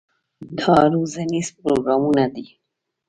[0.59, 2.45] دا روزنیز پروګرامونه دي.